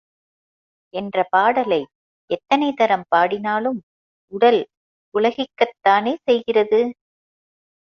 [0.93, 1.79] என்ற பாடலை
[2.29, 3.79] எத்தனை தரம் பாடினாலும்
[4.33, 4.61] உடல்
[5.15, 6.81] புளகிக்கத் தானே செய்கிறது.